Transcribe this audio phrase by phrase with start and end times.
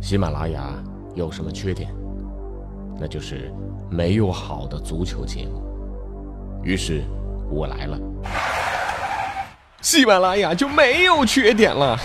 [0.00, 0.72] 喜马拉雅
[1.14, 1.92] 有什么缺点？
[2.98, 3.52] 那就是
[3.90, 5.62] 没有好的足球节目。
[6.62, 7.02] 于是，
[7.50, 7.98] 我来了，
[9.82, 11.96] 喜马拉雅就没有缺点了。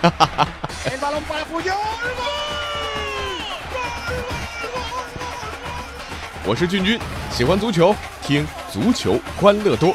[0.00, 0.48] 哈哈哈！
[6.44, 6.98] 我是俊君，
[7.30, 9.94] 喜欢足球，听足球欢乐多。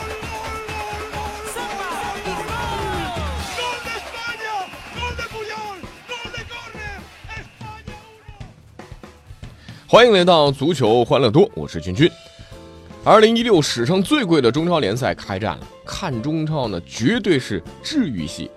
[9.91, 12.09] 欢迎来到足球欢乐多，我是君君。
[13.03, 18.49] 二零一六史上最贵的中超联赛开战了，看中超呢绝对是治愈系。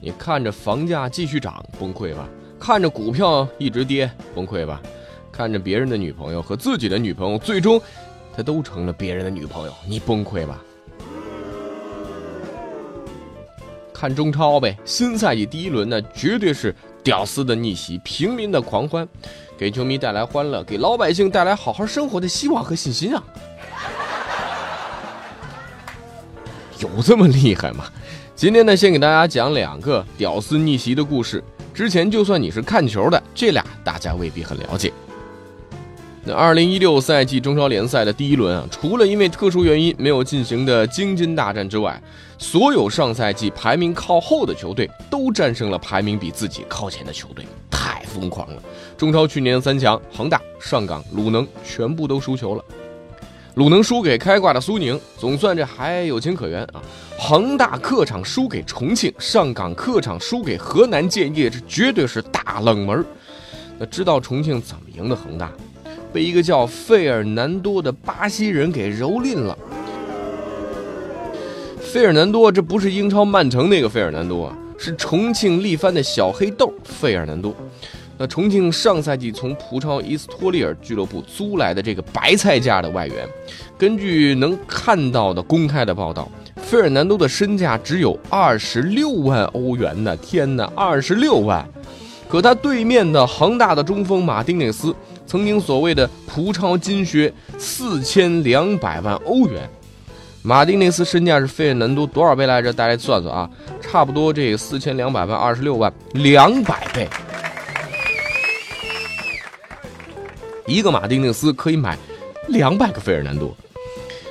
[0.00, 4.82] 你看着房价继续涨，崩溃吧；看着股票一直跌，崩溃吧；
[5.30, 7.80] 看着别人的女朋友和自己的女朋友最终，
[8.34, 10.60] 他都成了别人的女朋友，你崩溃吧。
[13.94, 19.08] 看中超呗，新赛季第一轮呢，绝对是屌丝的逆袭，平民的狂欢。
[19.58, 23.22] 给球迷带来欢乐，给老百姓带来好好生活的希望和信心啊！
[26.80, 27.84] 有这么厉害吗？
[28.34, 31.44] 今天呢，先给大家讲两个屌丝逆袭的故事。
[31.74, 34.90] 之前就算你是看球的，这俩大家未必很了解。
[36.22, 42.00] 那二零一六赛季中超联赛的第一轮啊，除了因为特殊原因没有进行的京津大战之外，
[42.36, 47.46] 所有上赛季排名靠后的球队都战胜了排名比自己靠前的球队。
[47.70, 48.62] 太疯狂了！
[48.98, 52.62] 中超去年三强，恒大、上港、鲁能全部都输球了。
[53.54, 56.82] 鲁能输给开挂的苏宁，总算这还有情可原啊。
[57.18, 63.02] 恒大客场输给重庆，上港客场输给河南建业，这绝对是大冷门。
[63.78, 65.50] 那知道重庆怎么赢的恒大？
[66.12, 69.56] 被一个叫费尔南多的巴西人给蹂躏了。
[71.80, 74.56] 费尔南多，这不是英超曼城那个费尔南多啊。
[74.82, 77.54] 是重庆力帆的小黑豆费尔南多。
[78.16, 83.28] 那重庆上赛季从葡超伊斯托利尔俱乐部租来的这个白菜价的外援，
[83.76, 90.16] 根据能看到的公开的报道，费尔南多的身价只有二十六万欧元呢！
[90.16, 91.66] 天哪，二十六万！
[92.26, 94.94] 可他对面的恒大的中锋马丁内斯，
[95.30, 99.70] 曾经所谓的葡超金靴四千两百万欧元。
[100.42, 102.72] 马丁内斯身价是费尔南多多少倍来着？
[102.72, 103.48] 大家算算啊，
[103.80, 107.08] 差不多这四千两百万，二十六万，两百倍。
[110.66, 111.96] 一个马丁内斯可以买
[112.48, 113.56] 两百个费尔南多。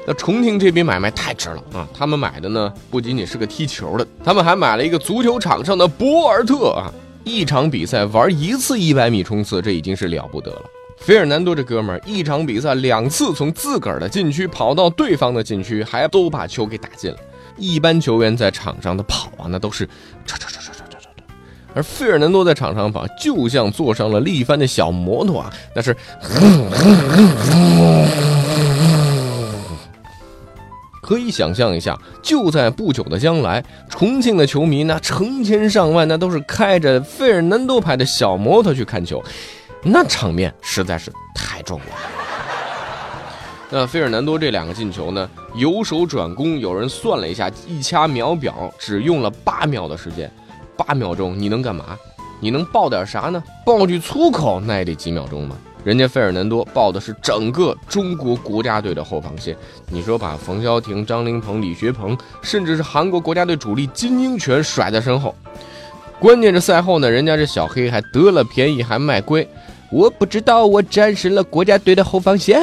[0.05, 1.87] 那重庆这笔买卖太值了啊！
[1.93, 6.91] 他们买的呢，不仅仅是个踢球的，他们还买了一个足球场上的博尔特啊！
[7.23, 10.63] 一场比赛玩一次一百米冲刺，这已经是了不得了。
[10.99, 17.17] 费尔南多这哥们儿一场比赛两次从自个儿的禁区跑到对方的禁区，还都把球给打进了。
[17.57, 19.87] 一般球员在场上的跑啊，那都是，
[21.73, 25.95] 而费尔南多在场上跑，就像坐上了力帆的小摩托啊，那是。
[31.01, 39.23] 可以想象一下，就在不久的将来，重庆的球迷那成千上万，那都是开着费尔南多牌的小摩托去看球。
[39.81, 41.89] 那场面实在是太壮观。
[43.71, 45.29] 那费尔南多这两个进球呢？
[45.55, 50.29] 由守转攻，有人算了一下，一掐秒表，只用了八秒的时间。
[50.75, 51.97] 八秒钟你能干嘛？
[52.39, 53.43] 你能爆点啥呢？
[53.65, 55.55] 爆句粗口那也得几秒钟吧。
[55.83, 59.55] 人家费尔南多爆的是整个中国国家队的后防线。
[59.89, 65.33] 你说把冯潇霆、张琳芃、李学鹏，甚至是韩国国家队主力金英权甩在身后。
[66.19, 69.45] 关键这赛后呢，人家这小黑还得了便宜还卖乖。
[69.91, 72.61] 我不知道我战胜了国家队的后防线。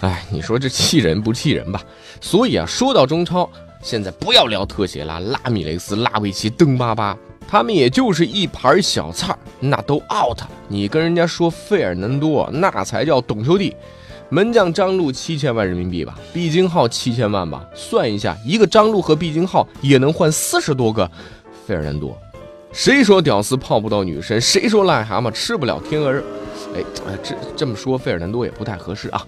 [0.00, 1.82] 哎，你说这气人不气人吧？
[2.20, 3.48] 所以啊，说到中超，
[3.82, 7.16] 现在不要聊特写了，拉米雷斯、拉维奇、登巴巴，
[7.48, 10.38] 他们也就是一盘小菜，那都 out。
[10.68, 13.74] 你跟人家说费尔南多，那才叫懂球帝。
[14.28, 21.10] 门将张路七千万人民币吧，毕金浩七千万吧，算一下，一个张路和毕金浩也能换四十多个
[21.66, 22.16] 费尔南多。
[22.76, 24.38] 谁说屌丝泡不到女神？
[24.38, 26.22] 谁说癞蛤蟆吃不了天鹅肉？
[26.74, 26.84] 哎，
[27.22, 29.26] 这这么说费尔南多也不太合适啊。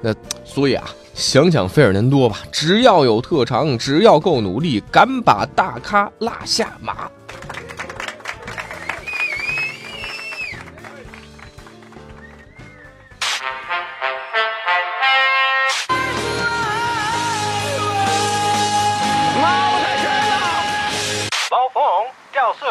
[0.00, 0.14] 那
[0.44, 7.10] 所以啊，想想费尔南多吧，只要有特长，只要够努力，敢把大咖拉下马。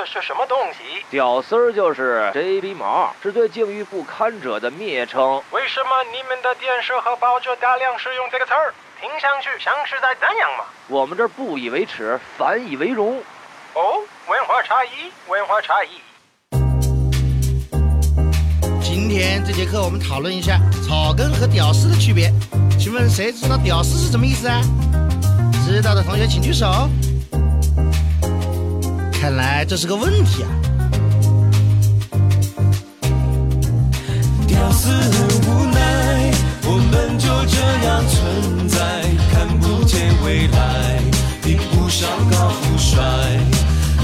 [0.06, 1.04] 是什么东西？
[1.10, 5.42] 屌丝儿就是 JB 毛，是对境遇不堪者的蔑称。
[5.52, 8.74] 为什么你们的电视和报纸大量使用这个词儿？
[9.02, 10.66] 听上去像是在赞扬吗？
[10.88, 13.18] 我们这不以为耻，反以为荣。
[13.74, 15.90] 哦，文化差异，文化差异。
[18.82, 22.32] 今天这节课我们讨论一下草根和屌丝的区别。
[22.80, 24.62] 请问谁知道屌丝是什么意思啊？
[25.66, 26.68] 知道的同学请举手。
[29.24, 30.50] 看来这是个问题啊。
[34.46, 35.14] 屌丝很
[35.48, 36.34] 无奈，
[36.66, 37.56] 我们就这
[37.86, 38.78] 样存在，
[39.32, 41.00] 看不见未来，
[41.42, 43.02] 比不上高富帅。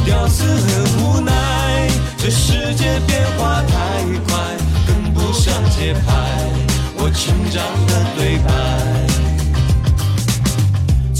[0.05, 3.73] 屌丝很无奈，这世界变化太
[4.25, 4.39] 快，
[4.87, 6.15] 跟不上节拍，
[6.95, 8.68] 我成长的对白。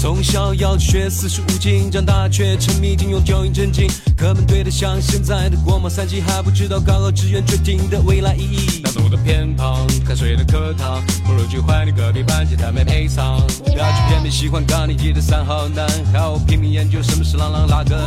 [0.01, 3.85] 从小要学四书五经，长大却沉迷金庸九阴真经。
[4.15, 8.81] 课本堆得像现在的国贸三期，还不知道高考志愿决定的未来意义。
[8.81, 13.41] 大路的偏旁，看谁的课堂，不如去换你隔壁班级他没配唱。
[13.75, 17.99] 要去偏偏喜欢高年级的三好男，还要拼命研究什么是朗朗拉根。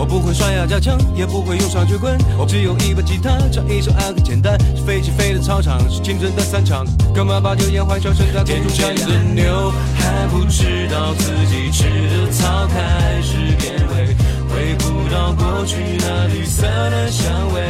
[0.00, 4.58] 我不会刷牙加枪，也不会用双截棍，我只有一把吉他，唱一首爱很简单。
[4.74, 14.16] 是飞机飞的操场，是青春的散场，干嘛把酒言欢笑声在空中传的牛还不知道自己吃的草开始变味，
[14.48, 17.60] 回不到过去那绿色的香味。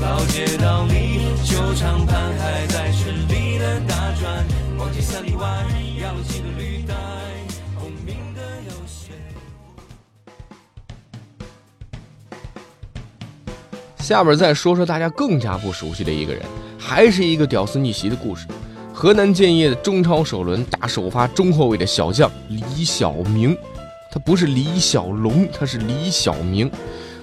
[0.00, 2.59] 老街道里，球场畔还
[14.10, 16.42] 下边再说说大家更加不熟悉的一个人，
[16.76, 18.44] 还是一个屌丝逆袭的故事。
[18.92, 23.56] 河南建业的中超首轮打首发中后卫的小将李晓明，
[24.10, 26.68] 他不是李小龙，他是李晓明。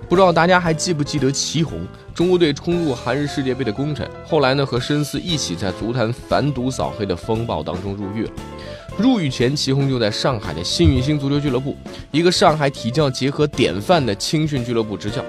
[0.08, 1.86] 不知道大家还记不记得祁宏，
[2.16, 8.32] 中国队冲入韩日世界杯的功臣，后来呢和申思一起在足坛反赌扫黑的风暴当中入狱了。
[8.98, 11.76] 入狱前，祁宏就在上海的幸运星足球俱乐部，
[12.12, 15.22] 一个上海体教结合典范的青训俱乐部执教。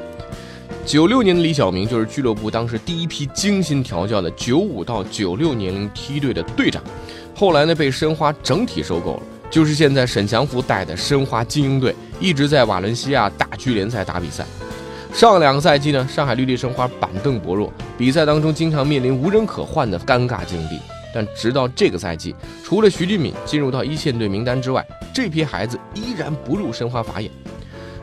[0.89, 6.83] 九六年的李晓明就是俱乐部当时第一批精心调教的九五到九六年龄梯队的队长，
[7.37, 14.47] 后来呢被申花整体收购了，就是现在沈祥福带的申花精英队，一直在瓦伦西亚大区联赛打比赛。
[15.13, 20.81] 上两个赛季呢，上海绿地申花板凳薄弱，比赛当中经常面临无人可换的尴尬境地。
[21.13, 22.35] 但直到这个赛季，
[22.65, 24.83] 除了徐俊敏进入到一线队名单之外，
[25.13, 27.31] 这批孩子依然不入申花法眼。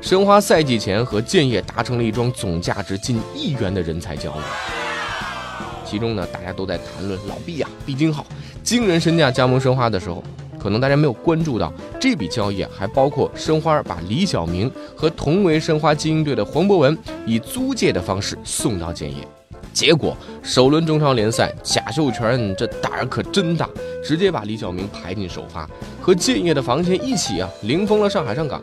[0.06, 8.24] 申花赛季前和建业达成了一桩总价值近亿元的人才交易，其中呢，大家都在谈论老毕呀、毕金浩
[8.62, 10.24] 惊人身价加盟申花的时候，
[10.60, 19.28] 可能大家没有关注到这笔交易，还包括申花把李晓明和同为申花精英队的黄博文以租借的方式送到建业。
[19.74, 23.68] 结果首轮中超联赛，贾秀全这胆儿可真大，
[24.04, 25.68] 直接把李晓明排进首发，
[26.00, 28.62] 和建业的防线一起啊，零封了上海上港。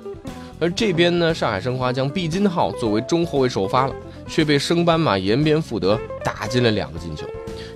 [0.62, 3.94] 而这边呢，上海申花将毕金浩作为中后卫首发了，
[4.29, 7.26] 却被升班马延边富德打进了两个进球。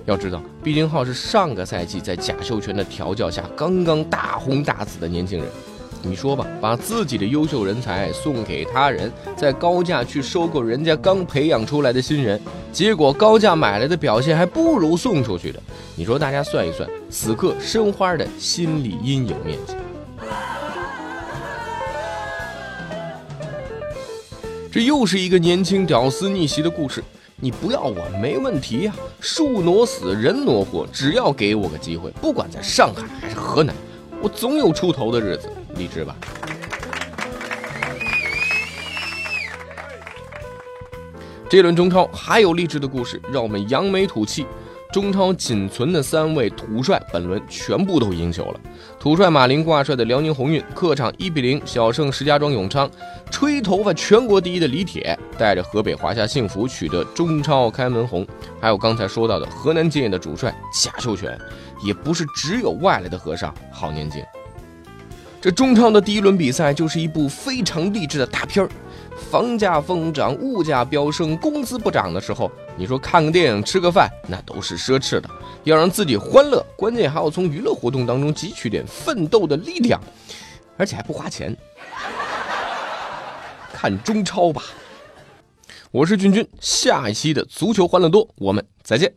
[0.05, 5.45] 要知道，毕金浩是上个赛季在贾秀全的调教下刚刚大红大紫的年轻人。
[6.01, 12.39] 你说吧，把自己的优秀人才送给他人，再高价去收购人家刚培养出来的新人，
[12.71, 15.61] 结果高价买来的表现还不如送出去的。
[15.97, 19.73] 你说大家算一算，此刻申花的心理阴影面积。
[24.71, 27.03] 这又是一个年轻屌丝逆袭的故事。
[27.39, 33.75] 你不要我没问题呀、树挪死，人挪活，只要给我个机会，不管在上海还是河南，
[34.21, 36.15] 我总有出头的日子，励志吧。
[41.49, 44.45] 这轮中超还有励志的故事，让我们扬眉吐气。
[44.91, 48.59] 中超仅存的三位土帅，本轮全部都赢球了。
[48.99, 52.87] 土帅马林挂帅的辽宁宏运，客场一比零小胜石家庄永昌；
[53.29, 58.25] 吹头发全国第一的李铁，带着河北华夏幸福取得中超开门红。
[58.61, 61.37] 还有刚才说到的河南建业的主帅贾秀全，
[61.83, 64.23] 也不是只有外来的和尚好念经。
[65.39, 68.69] 这中超的第一轮比赛就是一部非常励志的大片儿。
[69.29, 75.29] 房价疯涨，物价飙升，工资不涨的时候，你说看个电影、吃个饭，那都是奢侈的。
[75.63, 79.99] 要让自己欢乐，关键还要从娱乐活动当中汲取点奋斗的力量，
[80.77, 81.55] 而且还不花钱。
[83.73, 84.63] 看中超吧，
[85.91, 89.13] 我是君君，下一期的足球欢乐多，我们再见。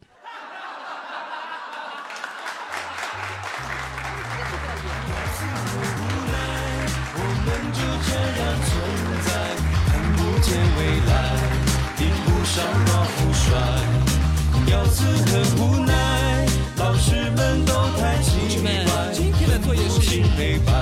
[20.36, 20.72] 黑白，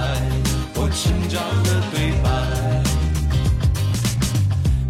[0.74, 2.28] 我成长的对白。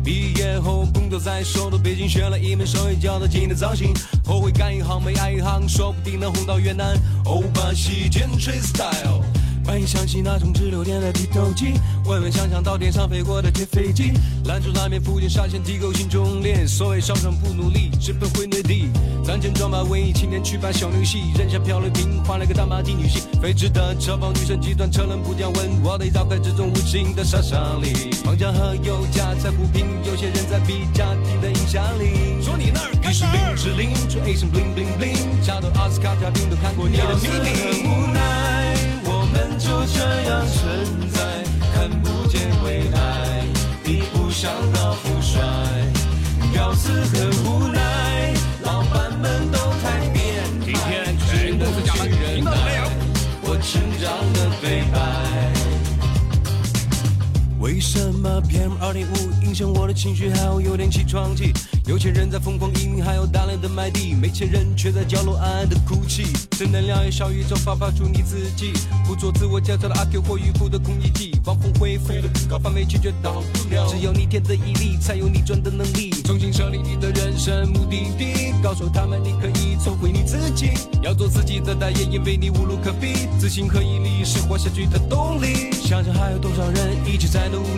[0.04, 1.42] 毕业后工作在。
[1.42, 3.92] 首都北京学了一门手艺，叫做金的造型。
[4.24, 6.96] 后悔干一行没爱一行，说不定能红到越南。
[7.24, 9.22] 欧巴西剑吹 style。
[9.68, 11.74] 欢迎想起那种直流电的剃头机，
[12.06, 14.14] 问问想想到天上飞过的铁飞机，
[14.46, 16.66] 兰州拉面附近沙县地沟心中裂。
[16.66, 18.88] 所谓上场不努力，只奔回内地。
[19.22, 23.20] 攒钱装把文艺青年去扮小牛戏，扔下漂流瓶换了个大马金女性。
[23.42, 27.92] 飞驰的车帮女神极端车轮不降温，我得绕开这种无情的杀伤力。
[28.24, 32.42] 房价和油价在互拼，有些人在比家庭的影响力。
[32.42, 33.30] 说你那儿干啥？
[33.30, 37.86] 冰淇淋，穿 A 身 bling bling bling，加到奥斯卡嘉宾都看过你的秘密。
[37.86, 38.67] 无奈，
[39.58, 41.20] 就这样存在，
[41.74, 43.42] 看不见未来，
[43.82, 45.42] 比不上高富帅。
[46.52, 50.64] 屌丝很无奈，老板们都太变态。
[50.64, 52.84] 今天全公司加班，听到没有？
[53.42, 54.96] 我成长的悲哀。
[57.58, 61.52] 为什么 PM 二点五影响我的情绪，还有有点起床气？
[61.84, 63.44] 有钱人在疯狂移民，还有大
[63.78, 66.24] 量的卖地，没钱人却在角落暗暗的哭泣。
[66.50, 68.72] 正能量与小宇宙发发出你自己，
[69.06, 73.86] 不做自我检测的阿 Q 或雨布的空气机，网风恢复的高范围拒绝到不了。
[73.88, 76.10] 只有逆天的毅力，才有逆转的能力。
[76.24, 83.28] 重新设立你的人生目的地，告诉他们你可以重回你自己，要做自己的代言，因为你无路可避。
[83.38, 85.70] 自信和毅力是活下去的动力。
[85.72, 87.77] 想想还有多少人一直在努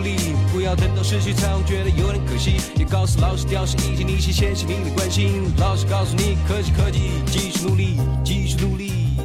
[0.71, 2.55] 要等到失去才会觉得有点可惜。
[2.77, 9.17] 也告诉老师屌丝以及你谢谢您的关心，老师告诉你可喜可喜，继续努力，继续努力。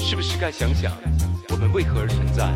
[0.00, 0.90] 是不是该想想
[1.50, 2.52] 我们为何而存在？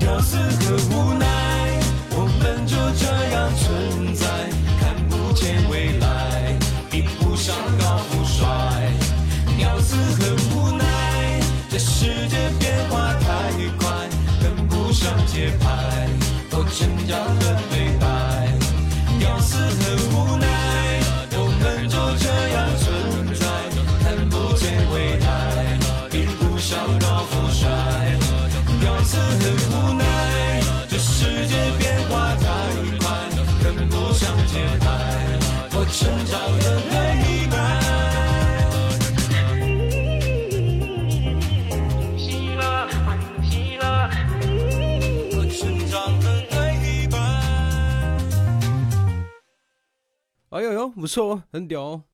[0.00, 1.78] 屌丝和无奈，
[2.10, 4.26] 我们就这样存在，
[50.94, 52.04] 不错哦，很屌哦。